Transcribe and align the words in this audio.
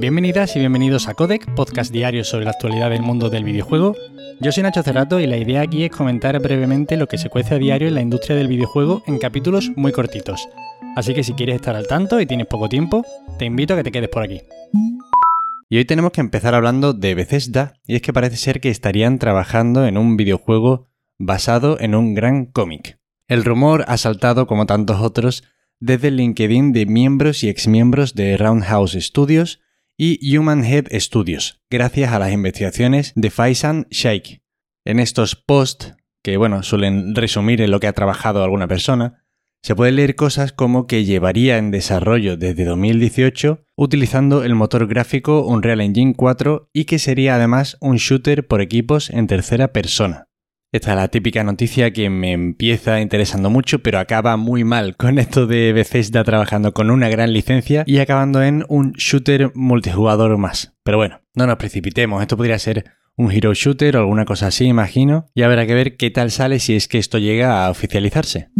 Bienvenidas 0.00 0.56
y 0.56 0.60
bienvenidos 0.60 1.08
a 1.08 1.14
Codec, 1.14 1.54
podcast 1.54 1.92
diario 1.92 2.24
sobre 2.24 2.46
la 2.46 2.52
actualidad 2.52 2.88
del 2.88 3.02
mundo 3.02 3.28
del 3.28 3.44
videojuego. 3.44 3.94
Yo 4.40 4.50
soy 4.50 4.62
Nacho 4.62 4.82
Cerrato 4.82 5.20
y 5.20 5.26
la 5.26 5.36
idea 5.36 5.60
aquí 5.60 5.84
es 5.84 5.90
comentar 5.90 6.40
brevemente 6.40 6.96
lo 6.96 7.06
que 7.06 7.18
se 7.18 7.28
cuece 7.28 7.56
a 7.56 7.58
diario 7.58 7.86
en 7.86 7.96
la 7.96 8.00
industria 8.00 8.34
del 8.34 8.48
videojuego 8.48 9.02
en 9.06 9.18
capítulos 9.18 9.70
muy 9.76 9.92
cortitos. 9.92 10.48
Así 10.96 11.12
que 11.12 11.22
si 11.22 11.34
quieres 11.34 11.56
estar 11.56 11.76
al 11.76 11.86
tanto 11.86 12.18
y 12.18 12.24
tienes 12.24 12.46
poco 12.46 12.70
tiempo, 12.70 13.04
te 13.38 13.44
invito 13.44 13.74
a 13.74 13.76
que 13.76 13.82
te 13.82 13.92
quedes 13.92 14.08
por 14.08 14.22
aquí. 14.22 14.40
Y 15.68 15.76
hoy 15.76 15.84
tenemos 15.84 16.12
que 16.12 16.22
empezar 16.22 16.54
hablando 16.54 16.94
de 16.94 17.14
Bethesda, 17.14 17.74
y 17.86 17.96
es 17.96 18.00
que 18.00 18.14
parece 18.14 18.38
ser 18.38 18.62
que 18.62 18.70
estarían 18.70 19.18
trabajando 19.18 19.86
en 19.86 19.98
un 19.98 20.16
videojuego 20.16 20.88
basado 21.18 21.78
en 21.78 21.94
un 21.94 22.14
gran 22.14 22.46
cómic. 22.46 22.98
El 23.28 23.44
rumor 23.44 23.84
ha 23.86 23.98
saltado, 23.98 24.46
como 24.46 24.64
tantos 24.64 25.02
otros, 25.02 25.44
desde 25.78 26.08
el 26.08 26.16
LinkedIn 26.16 26.72
de 26.72 26.86
miembros 26.86 27.44
y 27.44 27.50
exmiembros 27.50 28.14
de 28.14 28.38
Roundhouse 28.38 28.96
Studios 28.98 29.60
y 30.02 30.34
Human 30.34 30.64
Head 30.64 30.86
Studios, 30.98 31.60
gracias 31.68 32.10
a 32.10 32.18
las 32.18 32.32
investigaciones 32.32 33.12
de 33.16 33.28
Faisan 33.28 33.86
Sheikh. 33.90 34.40
En 34.86 34.98
estos 34.98 35.36
posts, 35.36 35.94
que 36.24 36.38
bueno, 36.38 36.62
suelen 36.62 37.14
resumir 37.14 37.60
en 37.60 37.70
lo 37.70 37.80
que 37.80 37.86
ha 37.86 37.92
trabajado 37.92 38.42
alguna 38.42 38.66
persona, 38.66 39.26
se 39.62 39.74
pueden 39.74 39.96
leer 39.96 40.14
cosas 40.14 40.52
como 40.54 40.86
que 40.86 41.04
llevaría 41.04 41.58
en 41.58 41.70
desarrollo 41.70 42.38
desde 42.38 42.64
2018 42.64 43.62
utilizando 43.76 44.42
el 44.42 44.54
motor 44.54 44.86
gráfico 44.86 45.44
Unreal 45.46 45.82
Engine 45.82 46.14
4 46.16 46.70
y 46.72 46.86
que 46.86 46.98
sería 46.98 47.34
además 47.34 47.76
un 47.82 47.96
shooter 47.96 48.46
por 48.46 48.62
equipos 48.62 49.10
en 49.10 49.26
tercera 49.26 49.74
persona. 49.74 50.29
Esta 50.72 50.92
es 50.92 50.96
la 50.98 51.08
típica 51.08 51.42
noticia 51.42 51.92
que 51.92 52.08
me 52.10 52.30
empieza 52.30 53.00
interesando 53.00 53.50
mucho, 53.50 53.80
pero 53.80 53.98
acaba 53.98 54.36
muy 54.36 54.62
mal 54.62 54.96
con 54.96 55.18
esto 55.18 55.48
de 55.48 55.72
Bethesda 55.72 56.22
trabajando 56.22 56.72
con 56.72 56.92
una 56.92 57.08
gran 57.08 57.32
licencia 57.32 57.82
y 57.88 57.98
acabando 57.98 58.40
en 58.40 58.64
un 58.68 58.92
shooter 58.92 59.50
multijugador 59.56 60.38
más. 60.38 60.72
Pero 60.84 60.98
bueno, 60.98 61.22
no 61.34 61.48
nos 61.48 61.56
precipitemos, 61.56 62.22
esto 62.22 62.36
podría 62.36 62.56
ser 62.60 62.84
un 63.16 63.32
hero 63.32 63.52
shooter 63.52 63.96
o 63.96 64.00
alguna 64.00 64.24
cosa 64.24 64.46
así, 64.46 64.66
imagino, 64.66 65.26
y 65.34 65.42
habrá 65.42 65.66
que 65.66 65.74
ver 65.74 65.96
qué 65.96 66.10
tal 66.10 66.30
sale 66.30 66.60
si 66.60 66.76
es 66.76 66.86
que 66.86 66.98
esto 66.98 67.18
llega 67.18 67.66
a 67.66 67.70
oficializarse. 67.70 68.50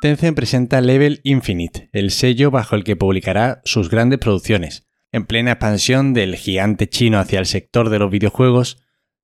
Tencent 0.00 0.34
presenta 0.34 0.80
Level 0.80 1.20
Infinite, 1.24 1.90
el 1.92 2.10
sello 2.10 2.50
bajo 2.50 2.74
el 2.74 2.84
que 2.84 2.96
publicará 2.96 3.60
sus 3.64 3.90
grandes 3.90 4.18
producciones. 4.18 4.88
En 5.12 5.26
plena 5.26 5.52
expansión 5.52 6.14
del 6.14 6.36
gigante 6.36 6.88
chino 6.88 7.18
hacia 7.18 7.38
el 7.38 7.46
sector 7.46 7.90
de 7.90 7.98
los 7.98 8.10
videojuegos, 8.10 8.78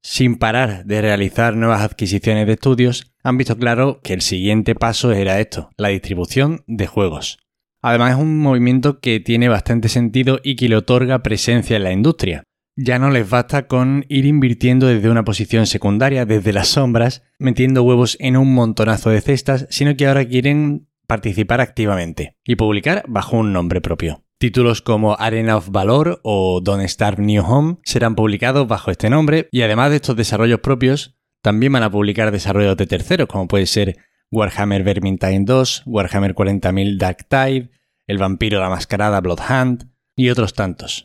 sin 0.05 0.37
parar 0.37 0.85
de 0.85 1.01
realizar 1.01 1.57
nuevas 1.57 1.81
adquisiciones 1.81 2.47
de 2.47 2.53
estudios, 2.53 3.15
han 3.23 3.39
visto 3.39 3.57
claro 3.57 4.01
que 4.03 4.13
el 4.13 4.21
siguiente 4.21 4.75
paso 4.75 5.13
era 5.13 5.41
esto, 5.41 5.71
la 5.79 5.89
distribución 5.89 6.63
de 6.67 6.87
juegos. 6.87 7.39
Además 7.81 8.13
es 8.13 8.19
un 8.19 8.39
movimiento 8.39 9.01
que 9.01 9.19
tiene 9.19 9.49
bastante 9.49 9.89
sentido 9.89 10.41
y 10.45 10.57
que 10.57 10.69
le 10.69 10.77
otorga 10.77 11.23
presencia 11.23 11.77
en 11.77 11.85
la 11.85 11.93
industria. 11.93 12.45
Ya 12.77 12.99
no 12.99 13.11
les 13.11 13.29
basta 13.29 13.67
con 13.67 14.05
ir 14.09 14.27
invirtiendo 14.27 14.89
desde 14.89 15.09
una 15.09 15.25
posición 15.25 15.67
secundaria, 15.67 16.27
desde 16.27 16.53
las 16.53 16.69
sombras, 16.69 17.23
metiendo 17.39 17.83
huevos 17.83 18.19
en 18.21 18.37
un 18.37 18.53
montonazo 18.53 19.09
de 19.09 19.23
cestas, 19.23 19.67
sino 19.71 19.97
que 19.97 20.07
ahora 20.07 20.27
quieren 20.27 20.87
participar 21.07 21.63
activamente 21.63 22.37
y 22.45 22.57
publicar 22.57 23.05
bajo 23.09 23.39
un 23.39 23.55
nombre 23.55 23.81
propio. 23.81 24.24
Títulos 24.45 24.83
como 24.83 25.17
Arena 25.19 25.57
of 25.57 25.71
Valor 25.71 26.21
o 26.23 26.61
Don't 26.63 26.87
Starve 26.87 27.23
New 27.23 27.43
Home 27.43 27.79
serán 27.83 28.15
publicados 28.15 28.69
bajo 28.69 28.91
este 28.91 29.09
nombre 29.09 29.49
y 29.51 29.63
además 29.63 29.89
de 29.89 29.97
estos 29.97 30.17
desarrollos 30.17 30.61
propios, 30.61 31.17
también 31.41 31.73
van 31.73 31.83
a 31.83 31.91
publicar 31.91 32.31
desarrollos 32.31 32.77
de 32.77 32.87
terceros 32.87 33.27
como 33.27 33.49
puede 33.49 33.65
ser 33.65 33.97
Warhammer 34.31 34.85
Vermintide 34.85 35.45
2, 35.47 35.85
Warhammer 35.87 36.35
40.000 36.35 36.99
Dark 36.99 37.27
Tide, 37.27 37.71
El 38.07 38.19
Vampiro 38.19 38.61
la 38.61 38.69
Mascarada 38.69 39.23
Bloodhunt 39.23 39.85
y 40.15 40.29
otros 40.29 40.53
tantos. 40.53 41.05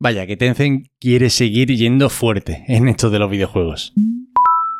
Vaya, 0.00 0.26
que 0.26 0.36
Tencent 0.36 0.88
quiere 0.98 1.30
seguir 1.30 1.68
yendo 1.68 2.10
fuerte 2.10 2.64
en 2.66 2.88
esto 2.88 3.08
de 3.08 3.20
los 3.20 3.30
videojuegos. 3.30 3.92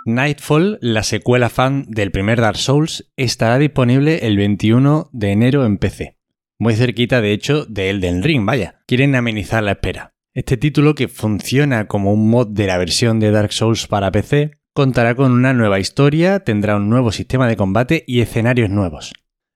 Nightfall, 0.05 0.81
la 0.81 1.05
secuela 1.05 1.49
fan 1.49 1.87
del 1.87 2.11
primer 2.11 2.41
Dark 2.41 2.57
Souls, 2.57 3.09
estará 3.17 3.59
disponible 3.59 4.27
el 4.27 4.37
21 4.37 5.11
de 5.13 5.31
enero 5.31 5.65
en 5.65 5.79
PC. 5.79 6.20
Muy 6.61 6.75
cerquita, 6.75 7.23
de 7.23 7.33
hecho, 7.33 7.65
de 7.65 7.89
Elden 7.89 8.23
Ring, 8.23 8.45
vaya. 8.45 8.83
Quieren 8.87 9.15
amenizar 9.15 9.63
la 9.63 9.73
espera. 9.73 10.13
Este 10.35 10.59
título, 10.59 10.95
que 10.95 11.09
funciona 11.09 11.89
como 11.89 12.13
un 12.13 12.29
mod 12.29 12.49
de 12.49 12.67
la 12.67 12.77
versión 12.77 13.19
de 13.19 13.31
Dark 13.31 13.55
Souls 13.55 13.87
para 13.87 14.13
PC, 14.13 14.59
contará 14.75 15.15
con 15.15 15.33
una 15.33 15.55
nueva 15.55 15.81
historia, 15.81 16.41
tendrá 16.41 16.77
un 16.77 16.91
nuevo 16.91 17.13
sistema 17.13 17.49
de 17.49 17.57
combate 17.57 18.05
y 18.07 18.21
escenarios 18.21 18.69
nuevos. 18.69 19.15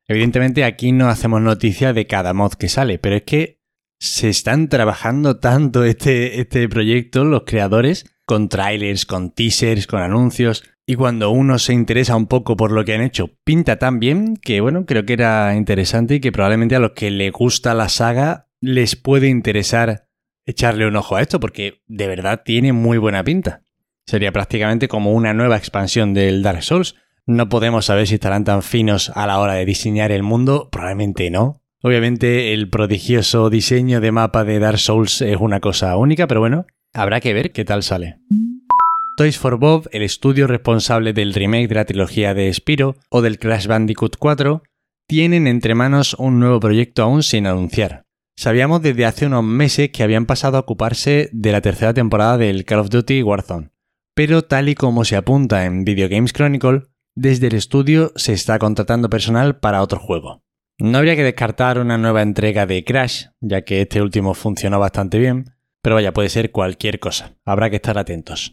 Evidentemente 0.08 0.64
aquí 0.64 0.92
no 0.92 1.08
hacemos 1.08 1.42
noticia 1.42 1.92
de 1.92 2.06
cada 2.06 2.32
mod 2.32 2.54
que 2.54 2.70
sale, 2.70 2.98
pero 2.98 3.16
es 3.16 3.24
que 3.24 3.60
se 4.00 4.30
están 4.30 4.70
trabajando 4.70 5.38
tanto 5.40 5.84
este, 5.84 6.40
este 6.40 6.66
proyecto, 6.70 7.26
los 7.26 7.42
creadores, 7.44 8.06
con 8.24 8.48
trailers, 8.48 9.04
con 9.04 9.30
teasers, 9.30 9.86
con 9.86 10.00
anuncios. 10.00 10.64
Y 10.86 10.96
cuando 10.96 11.30
uno 11.30 11.58
se 11.58 11.72
interesa 11.72 12.14
un 12.14 12.26
poco 12.26 12.56
por 12.56 12.70
lo 12.70 12.84
que 12.84 12.94
han 12.94 13.00
hecho, 13.00 13.30
pinta 13.44 13.78
tan 13.78 14.00
bien 14.00 14.36
que, 14.36 14.60
bueno, 14.60 14.84
creo 14.84 15.06
que 15.06 15.14
era 15.14 15.54
interesante 15.56 16.16
y 16.16 16.20
que 16.20 16.30
probablemente 16.30 16.76
a 16.76 16.80
los 16.80 16.92
que 16.92 17.10
le 17.10 17.30
gusta 17.30 17.72
la 17.72 17.88
saga 17.88 18.48
les 18.60 18.94
puede 18.94 19.28
interesar 19.28 20.08
echarle 20.44 20.86
un 20.86 20.96
ojo 20.96 21.16
a 21.16 21.22
esto, 21.22 21.40
porque 21.40 21.82
de 21.86 22.06
verdad 22.06 22.42
tiene 22.44 22.74
muy 22.74 22.98
buena 22.98 23.24
pinta. 23.24 23.62
Sería 24.06 24.32
prácticamente 24.32 24.86
como 24.86 25.12
una 25.12 25.32
nueva 25.32 25.56
expansión 25.56 26.12
del 26.12 26.42
Dark 26.42 26.62
Souls. 26.62 26.96
No 27.24 27.48
podemos 27.48 27.86
saber 27.86 28.06
si 28.06 28.14
estarán 28.14 28.44
tan 28.44 28.62
finos 28.62 29.10
a 29.14 29.26
la 29.26 29.38
hora 29.38 29.54
de 29.54 29.64
diseñar 29.64 30.12
el 30.12 30.22
mundo, 30.22 30.68
probablemente 30.70 31.30
no. 31.30 31.62
Obviamente 31.80 32.52
el 32.52 32.68
prodigioso 32.68 33.48
diseño 33.48 34.02
de 34.02 34.12
mapa 34.12 34.44
de 34.44 34.58
Dark 34.58 34.78
Souls 34.78 35.22
es 35.22 35.38
una 35.38 35.60
cosa 35.60 35.96
única, 35.96 36.26
pero 36.26 36.40
bueno, 36.40 36.66
habrá 36.92 37.20
que 37.20 37.32
ver 37.32 37.52
qué 37.52 37.64
tal 37.64 37.82
sale. 37.82 38.18
Toys 39.16 39.38
for 39.38 39.58
Bob, 39.58 39.88
el 39.92 40.02
estudio 40.02 40.48
responsable 40.48 41.12
del 41.12 41.34
remake 41.34 41.68
de 41.68 41.76
la 41.76 41.84
trilogía 41.84 42.34
de 42.34 42.52
Spiro 42.52 42.96
o 43.10 43.22
del 43.22 43.38
Crash 43.38 43.68
Bandicoot 43.68 44.16
4, 44.18 44.64
tienen 45.06 45.46
entre 45.46 45.76
manos 45.76 46.14
un 46.14 46.40
nuevo 46.40 46.58
proyecto 46.58 47.04
aún 47.04 47.22
sin 47.22 47.46
anunciar. 47.46 48.06
Sabíamos 48.36 48.82
desde 48.82 49.06
hace 49.06 49.26
unos 49.26 49.44
meses 49.44 49.90
que 49.90 50.02
habían 50.02 50.26
pasado 50.26 50.56
a 50.56 50.60
ocuparse 50.60 51.30
de 51.32 51.52
la 51.52 51.60
tercera 51.60 51.94
temporada 51.94 52.38
del 52.38 52.64
Call 52.64 52.80
of 52.80 52.90
Duty 52.90 53.22
Warzone, 53.22 53.70
pero 54.14 54.42
tal 54.42 54.68
y 54.68 54.74
como 54.74 55.04
se 55.04 55.14
apunta 55.14 55.64
en 55.64 55.84
Video 55.84 56.08
Games 56.08 56.32
Chronicle, 56.32 56.82
desde 57.14 57.46
el 57.46 57.54
estudio 57.54 58.10
se 58.16 58.32
está 58.32 58.58
contratando 58.58 59.08
personal 59.08 59.60
para 59.60 59.82
otro 59.82 60.00
juego. 60.00 60.42
No 60.78 60.98
habría 60.98 61.14
que 61.14 61.22
descartar 61.22 61.78
una 61.78 61.98
nueva 61.98 62.22
entrega 62.22 62.66
de 62.66 62.82
Crash, 62.82 63.26
ya 63.40 63.62
que 63.62 63.82
este 63.82 64.02
último 64.02 64.34
funcionó 64.34 64.80
bastante 64.80 65.20
bien, 65.20 65.54
pero 65.82 65.94
vaya, 65.94 66.12
puede 66.12 66.30
ser 66.30 66.50
cualquier 66.50 66.98
cosa, 66.98 67.36
habrá 67.44 67.70
que 67.70 67.76
estar 67.76 67.96
atentos. 67.96 68.50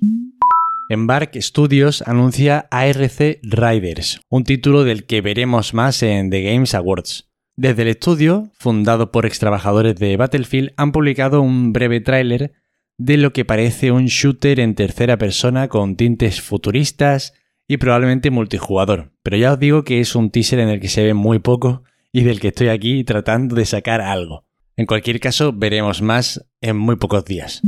Embark 0.92 1.38
Studios 1.42 2.04
anuncia 2.06 2.68
ARC 2.70 3.40
Riders, 3.44 4.20
un 4.28 4.44
título 4.44 4.84
del 4.84 5.06
que 5.06 5.22
veremos 5.22 5.74
más 5.74 6.04
en 6.04 6.30
The 6.30 6.42
Games 6.42 6.76
Awards. 6.76 7.30
Desde 7.56 7.84
el 7.84 7.88
estudio, 7.88 8.50
fundado 8.60 9.10
por 9.10 9.26
extrabajadores 9.26 9.96
de 9.96 10.18
Battlefield, 10.18 10.74
han 10.76 10.92
publicado 10.92 11.42
un 11.42 11.72
breve 11.72 12.02
tráiler 12.02 12.52
de 12.98 13.16
lo 13.16 13.32
que 13.32 13.46
parece 13.46 13.94
un 13.94 14.08
shooter 14.08 14.60
en 14.60 14.76
tercera 14.76 15.16
persona 15.16 15.70
con 15.70 15.96
tintes 15.96 16.42
futuristas 16.42 17.36
y 17.70 17.78
probablemente 17.78 18.30
multijugador. 18.30 19.14
Pero 19.24 19.38
ya 19.38 19.54
os 19.54 19.60
digo 19.60 19.86
que 19.86 20.02
es 20.02 20.14
un 20.14 20.30
teaser 20.30 20.60
en 20.60 20.68
el 20.68 20.82
que 20.82 20.90
se 20.90 21.06
ve 21.06 21.14
muy 21.14 21.40
poco 21.40 21.86
y 22.12 22.24
del 22.24 22.42
que 22.42 22.50
estoy 22.50 22.68
aquí 22.68 23.06
tratando 23.06 23.56
de 23.56 23.64
sacar 23.64 24.02
algo. 24.02 24.44
En 24.76 24.88
cualquier 24.88 25.22
caso, 25.22 25.54
veremos 25.54 26.02
más 26.02 26.46
en 26.60 26.76
muy 26.76 26.98
pocos 26.98 27.24
días. 27.24 27.62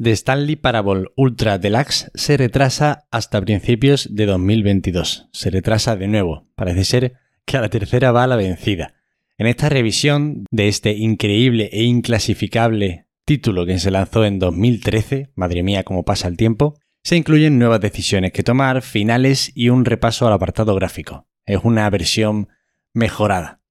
The 0.00 0.12
Stanley 0.12 0.54
Parable 0.54 1.06
Ultra 1.16 1.58
Deluxe 1.58 2.08
se 2.14 2.36
retrasa 2.36 3.08
hasta 3.10 3.40
principios 3.40 4.08
de 4.14 4.26
2022. 4.26 5.28
Se 5.32 5.50
retrasa 5.50 5.96
de 5.96 6.06
nuevo. 6.06 6.46
Parece 6.54 6.84
ser 6.84 7.14
que 7.44 7.56
a 7.56 7.60
la 7.60 7.68
tercera 7.68 8.12
va 8.12 8.28
la 8.28 8.36
vencida. 8.36 8.94
En 9.38 9.48
esta 9.48 9.68
revisión 9.68 10.44
de 10.52 10.68
este 10.68 10.92
increíble 10.92 11.68
e 11.72 11.82
inclasificable 11.82 13.06
título 13.24 13.66
que 13.66 13.80
se 13.80 13.90
lanzó 13.90 14.24
en 14.24 14.38
2013, 14.38 15.32
madre 15.34 15.64
mía 15.64 15.82
cómo 15.82 16.04
pasa 16.04 16.28
el 16.28 16.36
tiempo, 16.36 16.78
se 17.02 17.16
incluyen 17.16 17.58
nuevas 17.58 17.80
decisiones 17.80 18.32
que 18.32 18.44
tomar, 18.44 18.82
finales 18.82 19.50
y 19.56 19.68
un 19.68 19.84
repaso 19.84 20.28
al 20.28 20.32
apartado 20.32 20.76
gráfico. 20.76 21.26
Es 21.44 21.58
una 21.64 21.90
versión 21.90 22.48
mejorada. 22.94 23.62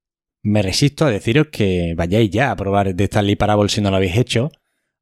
Me 0.41 0.61
resisto 0.61 1.05
a 1.05 1.09
deciros 1.09 1.47
que 1.53 1.93
vayáis 1.95 2.31
ya 2.31 2.51
a 2.51 2.55
probar 2.57 2.93
The 2.93 3.05
Stanley 3.05 3.37
Parable 3.37 3.69
si 3.69 3.79
no 3.79 3.91
lo 3.91 3.95
habéis 3.95 4.17
hecho, 4.17 4.51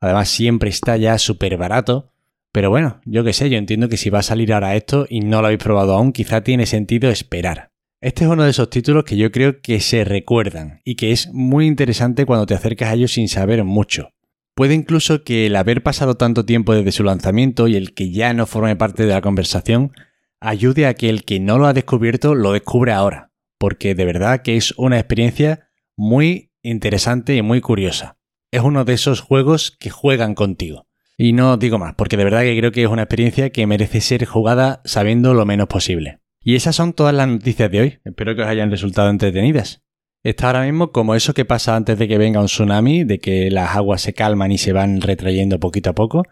Además, 0.05 0.29
siempre 0.29 0.69
está 0.69 0.97
ya 0.97 1.17
súper 1.17 1.57
barato. 1.57 2.11
Pero 2.51 2.69
bueno, 2.69 3.01
yo 3.05 3.23
qué 3.23 3.33
sé, 3.33 3.49
yo 3.49 3.57
entiendo 3.57 3.89
que 3.89 3.97
si 3.97 4.09
va 4.09 4.19
a 4.19 4.23
salir 4.23 4.53
ahora 4.53 4.75
esto 4.75 5.05
y 5.09 5.19
no 5.19 5.41
lo 5.41 5.47
habéis 5.47 5.61
probado 5.61 5.93
aún, 5.93 6.13
quizá 6.13 6.41
tiene 6.41 6.65
sentido 6.65 7.09
esperar. 7.09 7.71
Este 7.99 8.23
es 8.23 8.29
uno 8.29 8.43
de 8.43 8.51
esos 8.51 8.69
títulos 8.69 9.03
que 9.03 9.17
yo 9.17 9.31
creo 9.31 9.61
que 9.61 9.79
se 9.79 10.05
recuerdan 10.05 10.79
y 10.85 10.95
que 10.95 11.11
es 11.11 11.33
muy 11.33 11.65
interesante 11.65 12.25
cuando 12.25 12.45
te 12.45 12.53
acercas 12.53 12.89
a 12.89 12.93
ellos 12.93 13.11
sin 13.11 13.27
saber 13.27 13.63
mucho. 13.63 14.11
Puede 14.53 14.73
incluso 14.73 15.23
que 15.23 15.47
el 15.47 15.55
haber 15.57 15.83
pasado 15.83 16.15
tanto 16.15 16.45
tiempo 16.45 16.73
desde 16.73 16.93
su 16.93 17.03
lanzamiento 17.03 17.67
y 17.67 17.75
el 17.75 17.93
que 17.93 18.11
ya 18.11 18.33
no 18.33 18.45
forme 18.45 18.75
parte 18.77 19.05
de 19.05 19.13
la 19.13 19.21
conversación 19.21 19.91
ayude 20.39 20.85
a 20.85 20.93
que 20.93 21.09
el 21.09 21.25
que 21.25 21.39
no 21.41 21.57
lo 21.57 21.65
ha 21.65 21.73
descubierto 21.73 22.35
lo 22.35 22.53
descubre 22.53 22.93
ahora, 22.93 23.31
porque 23.57 23.95
de 23.95 24.05
verdad 24.05 24.43
que 24.43 24.55
es 24.55 24.73
una 24.77 24.97
experiencia 24.97 25.67
muy 25.97 26.51
interesante 26.61 27.35
y 27.35 27.41
muy 27.41 27.59
curiosa. 27.59 28.14
Es 28.55 28.61
uno 28.61 28.85
de 28.85 28.93
esos 28.93 29.21
juegos 29.21 29.75
que 29.79 29.89
juegan 29.89 30.33
contigo. 30.33 30.87
Y 31.17 31.33
no 31.33 31.57
digo 31.57 31.77
más, 31.77 31.95
porque 31.95 32.17
de 32.17 32.23
verdad 32.23 32.41
que 32.41 32.57
creo 32.57 32.71
que 32.71 32.83
es 32.83 32.89
una 32.89 33.03
experiencia 33.03 33.49
que 33.49 33.67
merece 33.67 34.01
ser 34.01 34.25
jugada 34.25 34.81
sabiendo 34.85 35.33
lo 35.33 35.45
menos 35.45 35.67
posible. 35.67 36.19
Y 36.41 36.55
esas 36.55 36.75
son 36.75 36.93
todas 36.93 37.13
las 37.13 37.27
noticias 37.27 37.71
de 37.71 37.79
hoy. 37.81 37.99
Espero 38.05 38.35
que 38.35 38.43
os 38.43 38.47
hayan 38.47 38.71
resultado 38.71 39.09
entretenidas. 39.09 39.81
Está 40.23 40.47
ahora 40.47 40.63
mismo 40.63 40.91
como 40.91 41.15
eso 41.15 41.33
que 41.33 41.45
pasa 41.45 41.75
antes 41.75 41.99
de 41.99 42.07
que 42.07 42.17
venga 42.17 42.39
un 42.39 42.47
tsunami, 42.47 43.03
de 43.03 43.19
que 43.19 43.51
las 43.51 43.75
aguas 43.75 44.01
se 44.01 44.13
calman 44.13 44.51
y 44.51 44.57
se 44.57 44.73
van 44.73 45.01
retrayendo 45.01 45.59
poquito 45.59 45.91
a 45.91 45.95
poco. 45.95 46.23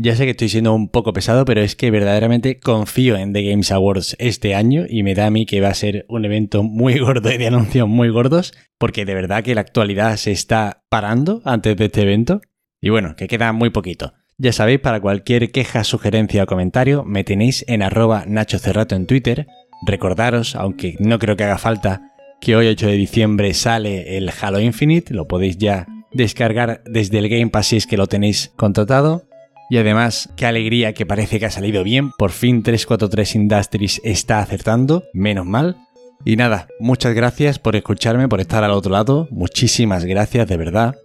Ya 0.00 0.14
sé 0.14 0.26
que 0.26 0.30
estoy 0.30 0.48
siendo 0.48 0.72
un 0.74 0.90
poco 0.90 1.12
pesado, 1.12 1.44
pero 1.44 1.60
es 1.60 1.74
que 1.74 1.90
verdaderamente 1.90 2.60
confío 2.60 3.16
en 3.16 3.32
The 3.32 3.42
Games 3.42 3.72
Awards 3.72 4.14
este 4.20 4.54
año 4.54 4.84
y 4.88 5.02
me 5.02 5.16
da 5.16 5.26
a 5.26 5.30
mí 5.30 5.44
que 5.44 5.60
va 5.60 5.70
a 5.70 5.74
ser 5.74 6.06
un 6.08 6.24
evento 6.24 6.62
muy 6.62 6.98
gordo 7.00 7.32
y 7.32 7.36
de 7.36 7.48
anuncios 7.48 7.88
muy 7.88 8.08
gordos, 8.08 8.54
porque 8.78 9.04
de 9.04 9.14
verdad 9.14 9.42
que 9.42 9.56
la 9.56 9.60
actualidad 9.60 10.16
se 10.16 10.30
está 10.30 10.84
parando 10.88 11.42
antes 11.44 11.76
de 11.76 11.86
este 11.86 12.02
evento. 12.02 12.40
Y 12.80 12.90
bueno, 12.90 13.16
que 13.16 13.26
queda 13.26 13.52
muy 13.52 13.70
poquito. 13.70 14.12
Ya 14.36 14.52
sabéis, 14.52 14.78
para 14.78 15.00
cualquier 15.00 15.50
queja, 15.50 15.82
sugerencia 15.82 16.44
o 16.44 16.46
comentario, 16.46 17.02
me 17.02 17.24
tenéis 17.24 17.64
en 17.66 17.82
arroba 17.82 18.22
Nacho 18.24 18.60
Cerrato 18.60 18.94
en 18.94 19.08
Twitter. 19.08 19.48
Recordaros, 19.84 20.54
aunque 20.54 20.94
no 21.00 21.18
creo 21.18 21.34
que 21.34 21.42
haga 21.42 21.58
falta, 21.58 22.12
que 22.40 22.54
hoy 22.54 22.68
8 22.68 22.86
de 22.86 22.92
diciembre 22.92 23.52
sale 23.52 24.16
el 24.16 24.30
Halo 24.40 24.60
Infinite, 24.60 25.12
lo 25.12 25.26
podéis 25.26 25.58
ya 25.58 25.88
descargar 26.12 26.84
desde 26.84 27.18
el 27.18 27.28
Game 27.28 27.48
Pass 27.48 27.66
si 27.66 27.78
es 27.78 27.88
que 27.88 27.96
lo 27.96 28.06
tenéis 28.06 28.52
contratado. 28.56 29.27
Y 29.70 29.76
además, 29.76 30.30
qué 30.36 30.46
alegría 30.46 30.94
que 30.94 31.06
parece 31.06 31.38
que 31.38 31.46
ha 31.46 31.50
salido 31.50 31.84
bien, 31.84 32.10
por 32.12 32.30
fin 32.30 32.62
343 32.62 33.34
Industries 33.34 34.00
está 34.02 34.40
acertando, 34.40 35.04
menos 35.12 35.46
mal. 35.46 35.76
Y 36.24 36.36
nada, 36.36 36.68
muchas 36.80 37.14
gracias 37.14 37.58
por 37.58 37.76
escucharme, 37.76 38.28
por 38.28 38.40
estar 38.40 38.64
al 38.64 38.72
otro 38.72 38.92
lado, 38.92 39.28
muchísimas 39.30 40.04
gracias 40.04 40.48
de 40.48 40.56
verdad. 40.56 40.96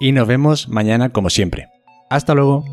Y 0.00 0.12
nos 0.12 0.26
vemos 0.26 0.68
mañana 0.68 1.10
como 1.10 1.30
siempre. 1.30 1.68
Hasta 2.10 2.34
luego. 2.34 2.64